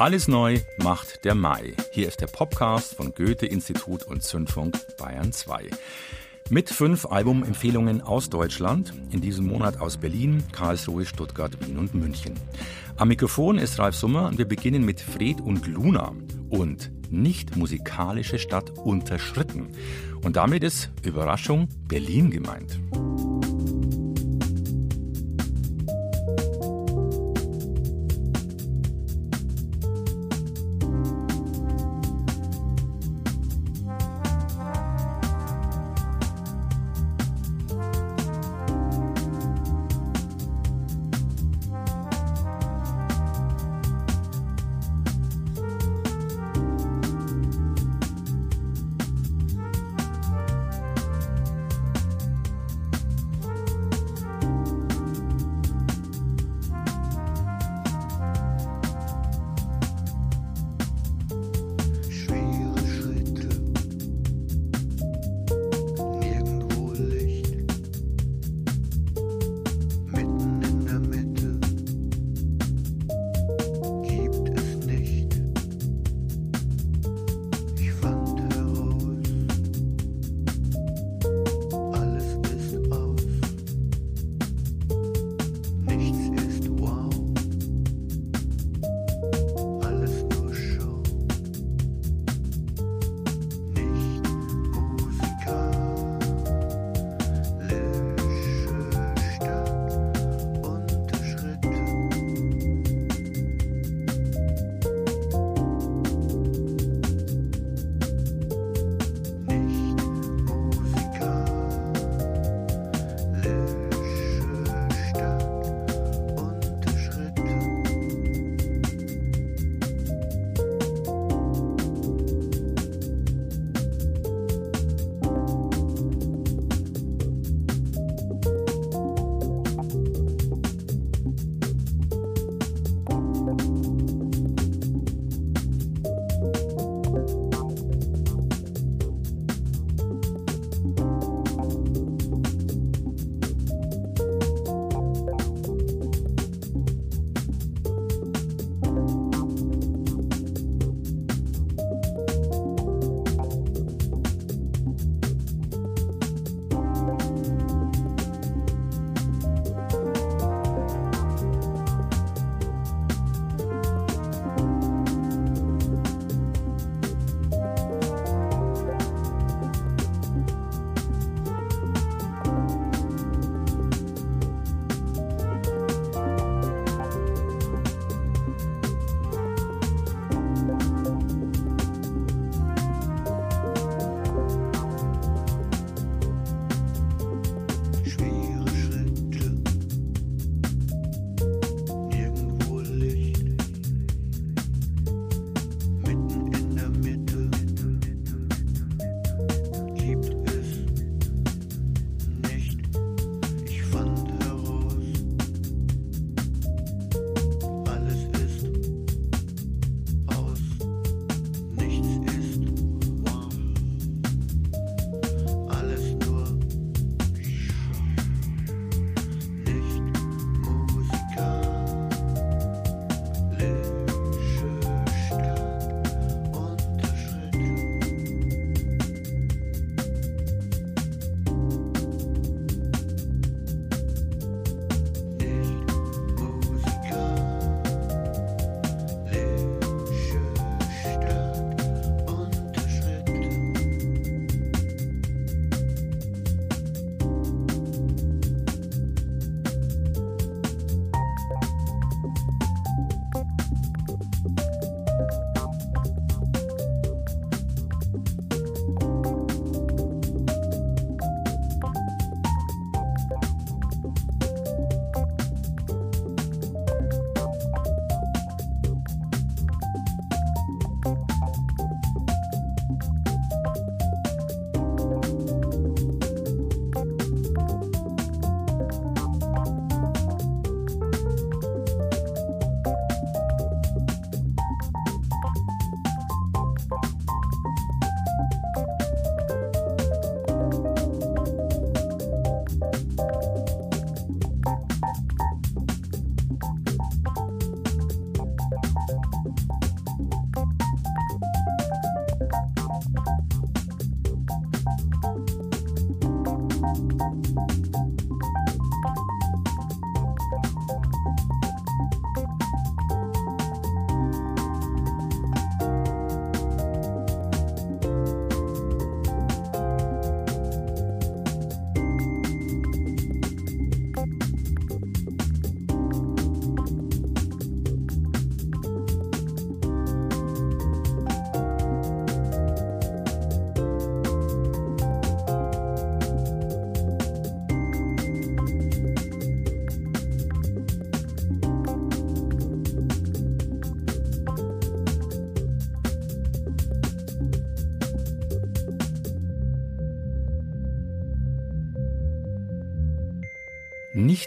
[0.00, 1.74] Alles neu macht der Mai.
[1.92, 5.68] Hier ist der Podcast von Goethe-Institut und Zündfunk Bayern 2.
[6.48, 12.32] Mit fünf Albumempfehlungen aus Deutschland, in diesem Monat aus Berlin, Karlsruhe, Stuttgart, Wien und München.
[12.96, 16.14] Am Mikrofon ist Ralf Summer und wir beginnen mit Fred und Luna
[16.48, 19.68] und nicht musikalische Stadt unterschritten.
[20.24, 22.80] Und damit ist Überraschung Berlin gemeint.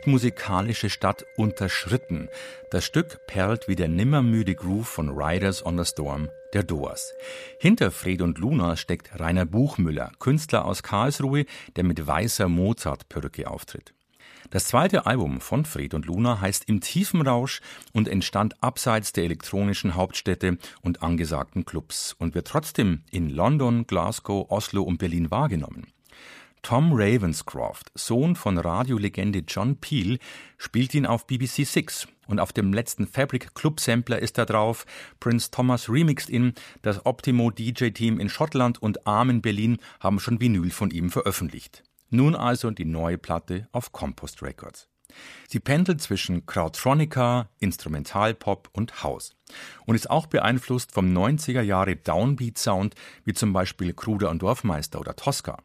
[0.03, 2.27] Nicht musikalische Stadt unterschritten.
[2.71, 7.13] Das Stück perlt wie der nimmermüde Groove von Riders on the Storm der Doors.
[7.59, 11.45] Hinter Fred und Luna steckt Rainer Buchmüller, Künstler aus Karlsruhe,
[11.75, 13.94] der mit weißer Mozart-Perücke auftritt.
[14.50, 17.61] Das zweite Album von Fred und Luna heißt Im tiefen Rausch
[17.94, 24.47] und entstand abseits der elektronischen Hauptstädte und angesagten Clubs und wird trotzdem in London, Glasgow,
[24.50, 25.93] Oslo und Berlin wahrgenommen.
[26.63, 30.18] Tom Ravenscroft, Sohn von Radiolegende John Peel,
[30.57, 32.07] spielt ihn auf BBC Six.
[32.25, 34.86] Und auf dem letzten Fabric Club Sampler ist er drauf.
[35.19, 36.54] Prince Thomas remixed ihn.
[36.81, 41.10] Das Optimo DJ Team in Schottland und Arm in Berlin haben schon Vinyl von ihm
[41.10, 41.83] veröffentlicht.
[42.10, 44.88] Nun also die neue Platte auf Compost Records.
[45.50, 49.36] Sie pendelt zwischen Krautronica, Instrumentalpop und House
[49.86, 52.95] und ist auch beeinflusst vom 90er Jahre Downbeat Sound
[53.25, 55.57] wie zum Beispiel Kruder und Dorfmeister oder Tosca.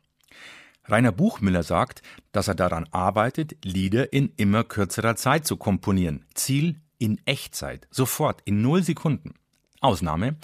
[0.89, 2.03] Rainer Buchmüller sagt,
[2.33, 6.25] dass er daran arbeitet, Lieder in immer kürzerer Zeit zu komponieren.
[6.35, 9.35] Ziel in Echtzeit, sofort, in null Sekunden.
[9.81, 10.37] Ausnahme,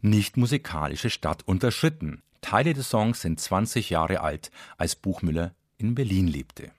[0.00, 2.22] nicht musikalische Stadt unterschritten.
[2.40, 6.72] Teile des Songs sind 20 Jahre alt, als Buchmüller in Berlin lebte.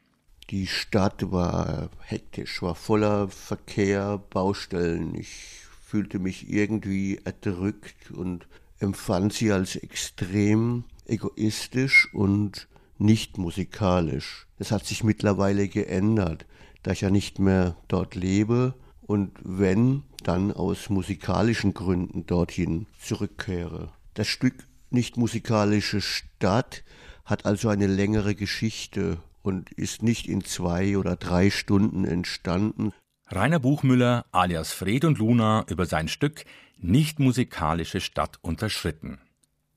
[0.49, 5.15] Die Stadt war hektisch, war voller Verkehr, Baustellen.
[5.15, 8.47] Ich fühlte mich irgendwie erdrückt und
[8.79, 12.67] empfand sie als extrem egoistisch und
[13.01, 14.47] nicht musikalisch.
[14.57, 16.45] Es hat sich mittlerweile geändert,
[16.83, 23.91] da ich ja nicht mehr dort lebe und wenn, dann aus musikalischen Gründen dorthin zurückkehre.
[24.13, 26.83] Das Stück Nicht musikalische Stadt
[27.23, 32.91] hat also eine längere Geschichte und ist nicht in zwei oder drei Stunden entstanden.
[33.27, 36.43] Rainer Buchmüller alias Fred und Luna über sein Stück
[36.77, 39.19] Nicht musikalische Stadt unterschritten.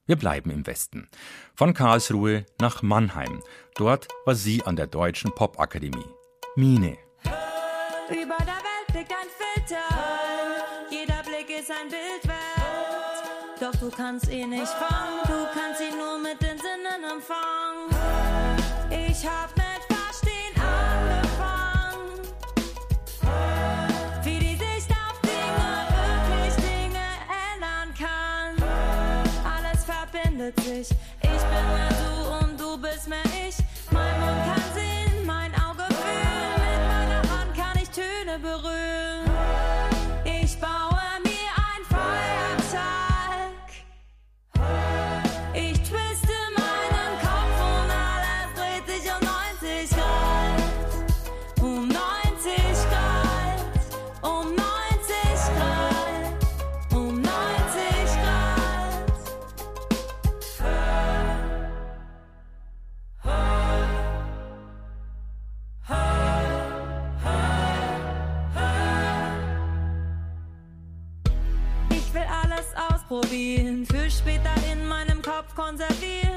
[0.06, 1.09] Wir bleiben im Westen.
[1.55, 3.43] Von Karlsruhe nach Mannheim.
[3.75, 6.05] Dort war sie an der Deutschen Popakademie.
[6.56, 6.99] Mine.
[8.11, 9.83] Über der Welt blickt ein Filter.
[10.91, 13.61] Jeder Blick ist ein Bild wert.
[13.61, 15.21] Doch du kannst ihn nicht fangen.
[15.27, 17.89] Du kannst ihn nur mit den Sinnen empfangen.
[18.91, 19.64] Ich hab verbindet
[73.15, 76.33] ausprobieren, für später in meinem Kopf konservieren.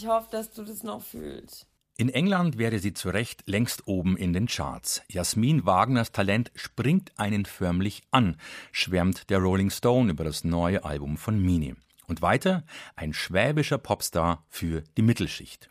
[0.00, 1.66] Ich hoffe, dass du das noch fühlst.
[1.98, 5.02] In England wäre sie zu Recht längst oben in den Charts.
[5.08, 8.36] Jasmin Wagners Talent springt einen förmlich an,
[8.72, 11.74] schwärmt der Rolling Stone über das neue Album von Mini.
[12.06, 12.64] Und weiter
[12.96, 15.68] ein schwäbischer Popstar für die Mittelschicht.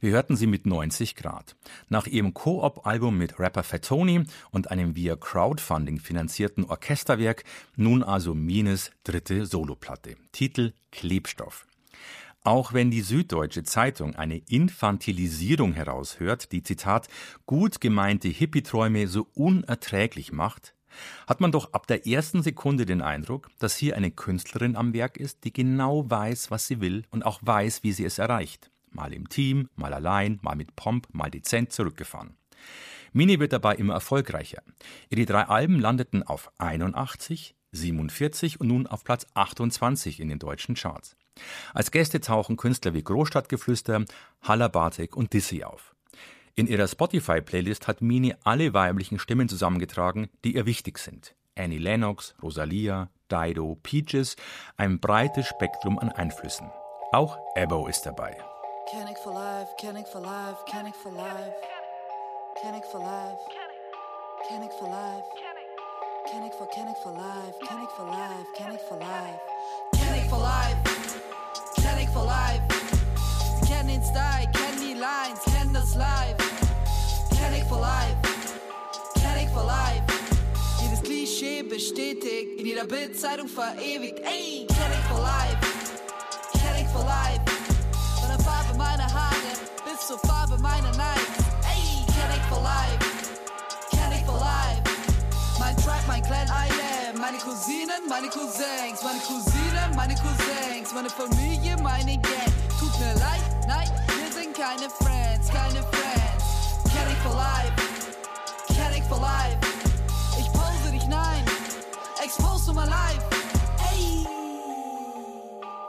[0.00, 1.54] Wir hörten sie mit 90 Grad.
[1.88, 7.44] Nach ihrem Koop-Album mit Rapper Fatoni und einem via Crowdfunding finanzierten Orchesterwerk
[7.76, 10.16] nun also Mines dritte Soloplatte.
[10.32, 11.68] Titel Klebstoff.
[12.48, 17.06] Auch wenn die Süddeutsche Zeitung eine Infantilisierung heraushört, die Zitat
[17.44, 20.74] gut gemeinte Hippie-Träume so unerträglich macht,
[21.26, 25.18] hat man doch ab der ersten Sekunde den Eindruck, dass hier eine Künstlerin am Werk
[25.18, 28.70] ist, die genau weiß, was sie will und auch weiß, wie sie es erreicht.
[28.92, 32.38] Mal im Team, mal allein, mal mit Pomp, mal dezent zurückgefahren.
[33.12, 34.62] Mini wird dabei immer erfolgreicher.
[35.10, 40.74] Ihre drei Alben landeten auf 81, 47 und nun auf Platz 28 in den deutschen
[40.74, 41.16] Charts.
[41.74, 44.04] Als Gäste tauchen Künstler wie Großstadtgeflüster,
[44.42, 45.94] Haller Bartek und Dizzy auf.
[46.54, 51.34] In ihrer Spotify-Playlist hat Mini alle weiblichen Stimmen zusammengetragen, die ihr wichtig sind.
[51.56, 54.36] Annie Lennox, Rosalia, Dido, Peaches,
[54.76, 56.70] ein breites Spektrum an Einflüssen.
[57.12, 58.36] Auch Ebo ist dabei.
[58.90, 61.52] Canic for life, canic for life, canic for life.
[62.62, 63.38] Canic for life.
[64.48, 65.47] Canic for life.
[66.30, 69.40] Canic for canic for life, canic for life, canic for life.
[69.94, 70.76] Canic for life.
[71.76, 72.60] Canic for life.
[73.60, 76.36] Sie kennen den Style, kennen die Lines, kennen das Live.
[77.68, 78.16] For life.
[79.20, 80.02] Canic for life.
[80.80, 84.20] Jedes Klischee bestätigt, in jeder Bildzeitung verewigt.
[84.20, 85.58] Ey, Canic for life.
[86.62, 87.40] Canic for life.
[88.20, 89.52] Von der Farbe meiner Haare
[89.84, 91.37] bis zur Farbe meiner Nights.
[98.08, 99.02] Meine Cousins.
[99.02, 100.92] Meine Cousinen, meine Cousins.
[100.94, 102.52] Meine Familie, meine Gang.
[102.78, 106.44] Tut mir leid, nein, wir sind keine Friends, keine Friends.
[106.94, 107.72] Canic for life.
[108.74, 109.58] Canic for life.
[110.38, 111.44] Ich pose dich, nein.
[112.22, 113.22] Expose to my life.
[113.92, 114.26] Ey.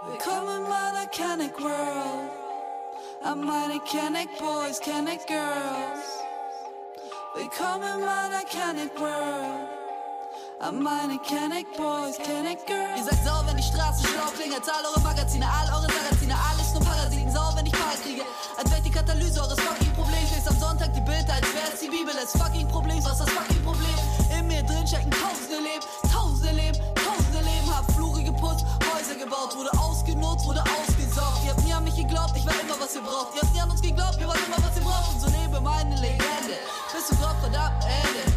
[0.07, 2.31] Willkommen in meiner Canic World.
[3.23, 6.23] An meine Canic Boys, Canic Girls.
[7.35, 9.78] Willkommen in meiner Canic World.
[10.59, 12.99] An meine Canic Boys, Canic Girls.
[12.99, 14.59] Ihr seid sauer, wenn die Straßen schlau klingen.
[14.59, 17.31] Als all eure Magazine, all eure Sarrazine, alles nur Parasiten.
[17.31, 18.23] Sauer, wenn ich Paar kriege.
[18.57, 20.31] Als wäre die Katalyse eures fucking Problems.
[20.35, 22.11] Lest am Sonntag die Bilder, als wäre es die Bibel.
[22.11, 23.95] Das fucking Problem, was das fucking Problem?
[24.35, 27.67] In mir drin stecken tausende Leben, tausende Leben, tausende Leben.
[27.71, 31.39] Hab Flure geputzt, Häuser gebaut, wurde ausgenutzt, wurde ausgesaugt.
[31.45, 33.31] Ihr habt nie an mich geglaubt, ich war immer, was ihr braucht.
[33.31, 35.07] Ihr habt nie an uns geglaubt, wir waren immer, was ihr braucht.
[35.07, 36.59] Und so lebe meine Legende,
[36.91, 38.28] bis zum Gott verdammt Ende.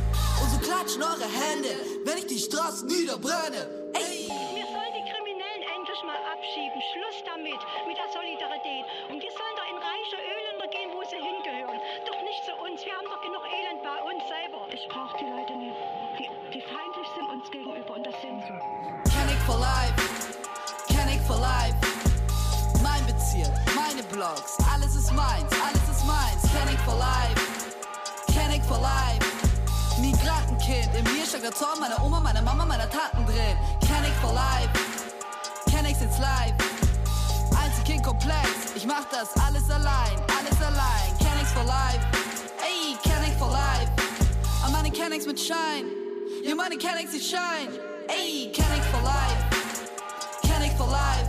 [0.73, 1.69] Klatschen eure Hände,
[2.07, 3.93] wenn ich die Straßen niederbrenne.
[3.93, 4.25] Ey!
[4.57, 6.81] Wir sollen die Kriminellen endlich mal abschieben.
[6.97, 8.89] Schluss damit, mit der Solidarität.
[9.13, 11.77] Und die sollen da in reiche Öländer gehen, wo sie hingehören.
[12.09, 12.81] Doch nicht zu uns.
[12.89, 14.65] Wir haben doch genug Elend bei uns selber.
[14.73, 15.77] Ich brauche die Leute nicht,
[16.17, 17.93] die, die feindlich sind uns gegenüber.
[17.93, 18.57] Und das sind sie.
[19.13, 19.93] Canic for life,
[20.89, 21.77] Canic for life.
[22.81, 24.57] Mein Bezirk, meine Blogs,
[31.43, 33.57] der Zorn meiner Oma, meiner Mama, meiner Taten drin.
[33.81, 34.71] Canic for life,
[35.71, 36.55] Canic since life.
[37.61, 41.11] Einzelkind komplex, ich mach das alles allein, alles allein.
[41.19, 42.01] Canics for life,
[42.63, 43.91] ey, Canic for life.
[44.65, 45.87] An meine Canics mit Schein,
[46.45, 47.69] ja meine Canics, die Schein.
[48.07, 49.43] Ey, Canic for life,
[50.47, 51.29] Canic for life.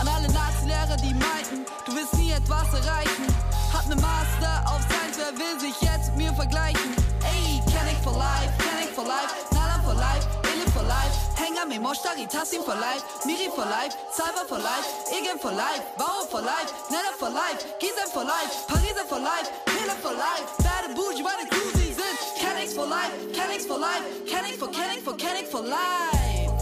[0.00, 3.26] An alle Nazi-Lehrer, die meinten, du wirst nie etwas erreichen.
[3.72, 6.94] Hab ne Master auf Science, wer will sich jetzt mit mir vergleichen?
[7.24, 12.26] Ey, Canic for life, for life, Nalan for life, Ele for life, Hänger me Moshtari,
[12.30, 16.70] Tassim for life, Miri for life, Salva for life, Igen for life, Bauer for life,
[16.90, 21.48] Nella for life, Gizem for life, Pariser for life, Pille for life, Bad Bougie, meine
[21.48, 25.62] Crew, sie sind Canics for life, Canics for life, Canic for Canic for Canic for
[25.62, 26.52] life.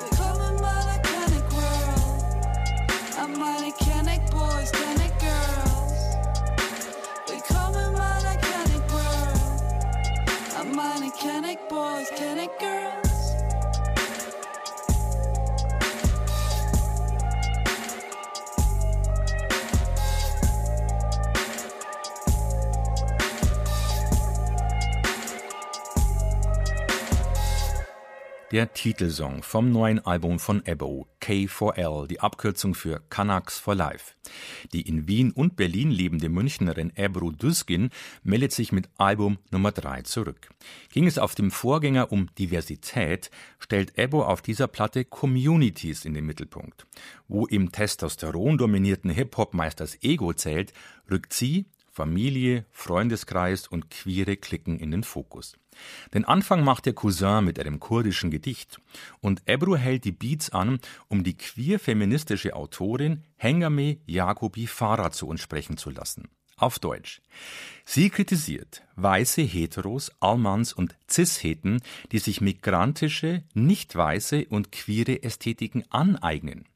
[0.00, 2.22] Willkommen in meiner Canic World,
[3.22, 3.72] an meine
[10.76, 13.05] World, an meine Canic Boys, Canic Girls.
[28.52, 34.14] Der Titelsong vom neuen Album von Ebo, K4L, die Abkürzung für Canucks for Life.
[34.72, 37.90] Die in Wien und Berlin lebende Münchnerin Ebru Duskin
[38.22, 40.48] meldet sich mit Album Nummer 3 zurück.
[40.92, 46.24] Ging es auf dem Vorgänger um Diversität, stellt Ebo auf dieser Platte Communities in den
[46.24, 46.86] Mittelpunkt.
[47.26, 50.72] Wo im Testosteron dominierten Hip-Hop-Meisters Ego zählt,
[51.10, 55.56] rückt sie Familie, Freundeskreis und queere Klicken in den Fokus.
[56.12, 58.82] Den Anfang macht der Cousin mit einem kurdischen Gedicht
[59.20, 65.40] und Ebru hält die Beats an, um die queer-feministische Autorin Hengame Jacobi Farah zu uns
[65.40, 66.28] sprechen zu lassen.
[66.58, 67.22] Auf Deutsch.
[67.86, 71.80] Sie kritisiert weiße Heteros, Almans und Cis-Heten,
[72.12, 76.66] die sich migrantische, nicht weiße und queere Ästhetiken aneignen.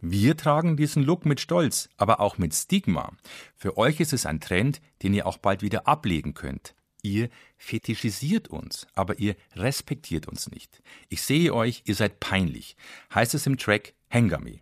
[0.00, 3.12] Wir tragen diesen Look mit Stolz, aber auch mit Stigma.
[3.54, 6.74] Für euch ist es ein Trend, den ihr auch bald wieder ablegen könnt.
[7.02, 10.82] Ihr fetischisiert uns, aber ihr respektiert uns nicht.
[11.08, 12.76] Ich sehe euch, ihr seid peinlich,
[13.14, 14.60] heißt es im Track Hengami.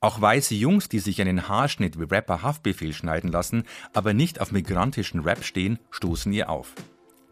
[0.00, 4.52] Auch weiße Jungs, die sich einen Haarschnitt wie Rapper Haftbefehl schneiden lassen, aber nicht auf
[4.52, 6.74] migrantischen Rap stehen, stoßen ihr auf.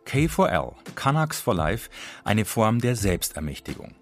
[0.06, 1.90] K4L, Canucks for Life,
[2.24, 3.94] eine Form der Selbstermächtigung.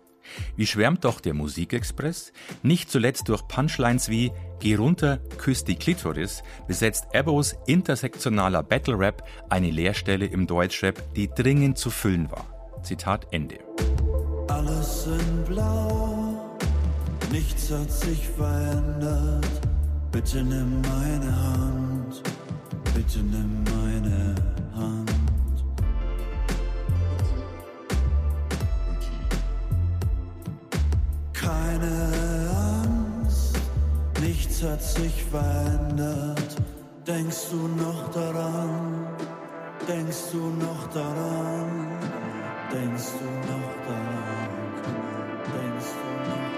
[0.56, 2.32] Wie schwärmt doch der Musikexpress?
[2.62, 9.22] Nicht zuletzt durch Punchlines wie Geh runter, küss die Klitoris besetzt Ebos intersektionaler Battle Rap
[9.48, 12.46] eine Leerstelle im Deutschrap, die dringend zu füllen war.
[12.82, 13.58] Zitat Ende.
[14.48, 16.58] Alles in Blau,
[17.32, 19.46] nichts hat sich verändert.
[20.12, 22.22] Bitte nimm meine Hand,
[22.94, 24.29] bitte nimm meine Hand.
[34.62, 36.56] Hat sich verändert.
[37.06, 39.06] Denkst du noch daran?
[39.88, 41.88] Denkst du noch daran?
[42.72, 44.50] Denkst du noch daran?
[45.56, 46.50] Denkst du noch?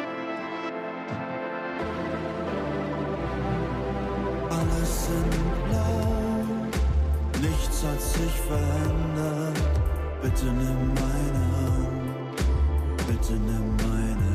[4.58, 5.30] Alles in
[5.68, 6.02] Blau,
[7.40, 9.58] nichts hat sich verändert.
[10.22, 12.36] Bitte nimm meine Hand,
[13.06, 14.31] bitte nimm meine Hand.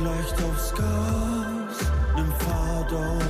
[0.00, 3.29] Drück leicht aufs Gas, nimm Fahrt auf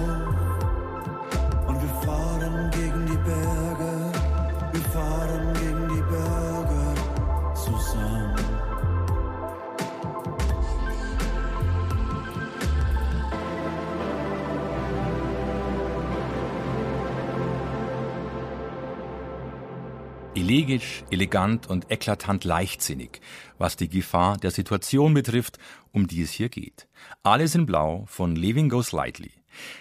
[20.51, 23.21] Elegisch, elegant und eklatant leichtsinnig,
[23.59, 25.59] was die Gefahr der Situation betrifft,
[25.93, 26.89] um die es hier geht.
[27.23, 29.31] Alles in Blau von Living Goes Lightly.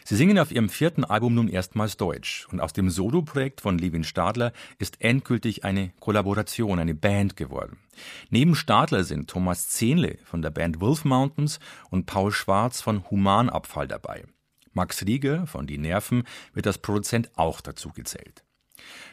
[0.05, 4.03] Sie singen auf ihrem vierten Album nun erstmals Deutsch und aus dem Soloprojekt von Levin
[4.03, 7.79] Stadler ist endgültig eine Kollaboration, eine Band geworden.
[8.29, 13.87] Neben Stadler sind Thomas Zehnle von der Band Wolf Mountains und Paul Schwarz von Humanabfall
[13.87, 14.23] dabei.
[14.73, 18.43] Max Rieger von Die Nerven wird als Produzent auch dazu gezählt.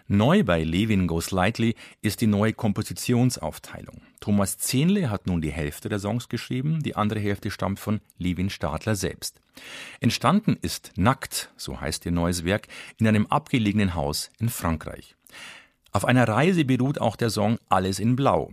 [0.09, 4.02] Neu bei Levin Goes Lightly ist die neue Kompositionsaufteilung.
[4.20, 8.48] Thomas Zehnle hat nun die Hälfte der Songs geschrieben, die andere Hälfte stammt von Levin
[8.48, 9.40] Stadler selbst.
[10.00, 15.16] Entstanden ist Nackt, so heißt ihr neues Werk, in einem abgelegenen Haus in Frankreich.
[15.92, 18.52] Auf einer Reise beruht auch der Song Alles in Blau.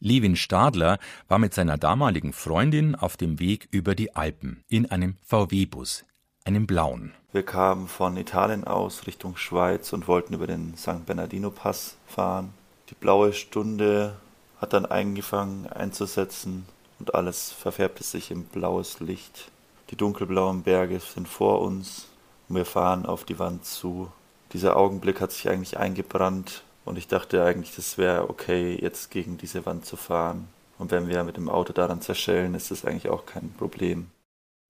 [0.00, 5.16] Levin Stadler war mit seiner damaligen Freundin auf dem Weg über die Alpen in einem
[5.22, 6.04] VW-Bus,
[6.48, 7.12] einem blauen.
[7.30, 11.04] Wir kamen von Italien aus Richtung Schweiz und wollten über den St.
[11.04, 12.54] Bernardino Pass fahren.
[12.88, 14.16] Die blaue Stunde
[14.58, 16.64] hat dann angefangen einzusetzen
[16.98, 19.50] und alles verfärbte sich in blaues Licht.
[19.90, 22.06] Die dunkelblauen Berge sind vor uns
[22.48, 24.10] und wir fahren auf die Wand zu.
[24.54, 29.36] Dieser Augenblick hat sich eigentlich eingebrannt und ich dachte eigentlich, das wäre okay, jetzt gegen
[29.36, 30.48] diese Wand zu fahren.
[30.78, 34.10] Und wenn wir mit dem Auto daran zerschellen, ist das eigentlich auch kein Problem.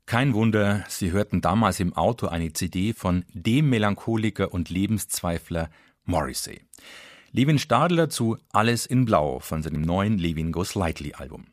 [0.08, 5.68] Kein Wunder, Sie hörten damals im Auto eine CD von dem Melancholiker und Lebenszweifler
[6.06, 6.62] Morrissey.
[7.32, 11.48] Levin Stadler zu Alles in Blau von seinem neuen Levin Goes Lightly Album.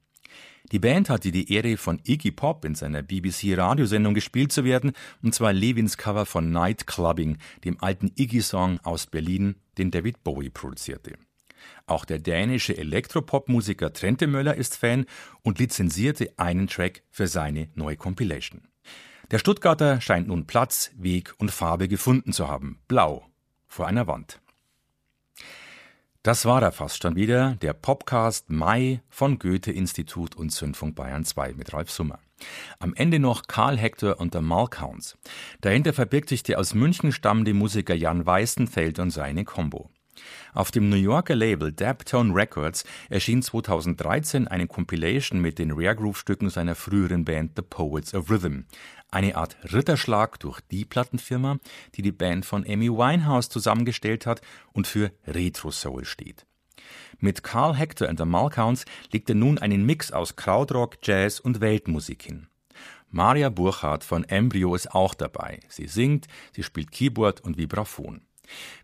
[0.71, 5.35] Die Band hatte die Ehre, von Iggy Pop in seiner BBC-Radiosendung gespielt zu werden, und
[5.35, 11.17] zwar Levins Cover von Night Clubbing, dem alten Iggy-Song aus Berlin, den David Bowie produzierte.
[11.85, 15.05] Auch der dänische Elektropop-Musiker Trente Möller ist Fan
[15.43, 18.67] und lizenzierte einen Track für seine neue Compilation.
[19.31, 22.79] Der Stuttgarter scheint nun Platz, Weg und Farbe gefunden zu haben.
[22.87, 23.25] Blau
[23.67, 24.39] vor einer Wand.
[26.25, 31.53] Das war er fast schon wieder, der Popcast Mai von Goethe-Institut und Zündfunk Bayern 2
[31.53, 32.17] mit Ralf Summer.
[32.79, 35.19] Am Ende noch Karl Hector und der Malcounts.
[35.61, 39.91] Dahinter verbirgt sich der aus München stammende Musiker Jan Weißenfeld und seine Combo.
[40.53, 46.17] Auf dem New Yorker Label Daptone Records erschien 2013 eine Compilation mit den Rare Groove
[46.17, 48.65] Stücken seiner früheren Band The Poets of Rhythm.
[49.11, 51.57] Eine Art Ritterschlag durch die Plattenfirma,
[51.95, 54.41] die die Band von Amy Winehouse zusammengestellt hat
[54.73, 56.45] und für Retro Soul steht.
[57.19, 61.61] Mit Carl Hector and the Malcounts legt er nun einen Mix aus Krautrock, Jazz und
[61.61, 62.47] Weltmusik hin.
[63.09, 65.61] Maria Burchardt von Embryo ist auch dabei.
[65.69, 68.24] Sie singt, sie spielt Keyboard und Vibraphon.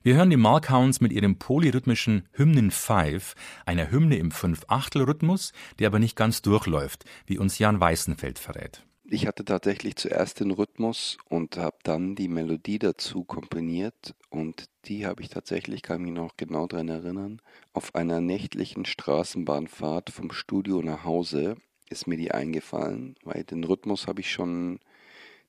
[0.03, 5.99] Wir hören die Malcounts mit ihrem polyrhythmischen Hymnen 5, einer Hymne im Fünf-Achtel-Rhythmus, der aber
[5.99, 8.83] nicht ganz durchläuft, wie uns Jan Weißenfeld verrät.
[9.13, 15.05] Ich hatte tatsächlich zuerst den Rhythmus und habe dann die Melodie dazu komponiert und die
[15.05, 17.41] habe ich tatsächlich, kann mich noch genau daran erinnern,
[17.73, 21.57] auf einer nächtlichen Straßenbahnfahrt vom Studio nach Hause
[21.89, 24.79] ist mir die eingefallen, weil den Rhythmus habe ich schon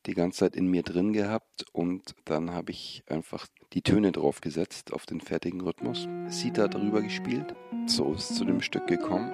[0.06, 4.40] die ganze Zeit in mir drin gehabt und dann habe ich einfach die Töne drauf
[4.40, 6.06] gesetzt auf den fertigen Rhythmus.
[6.28, 7.54] Sita darüber gespielt,
[7.86, 9.32] so ist es zu dem Stück gekommen.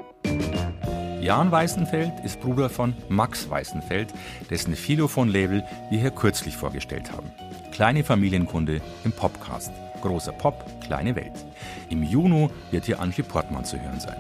[1.21, 4.15] Jan Weißenfeld ist Bruder von Max Weißenfeld,
[4.51, 7.31] dessen Philophon-Label wir hier kürzlich vorgestellt haben.
[7.73, 9.73] Kleine Familienkunde im Popcast.
[10.01, 11.45] Großer Pop, kleine Welt.
[11.91, 14.17] Im Juni wird hier Angie Portmann zu hören sein.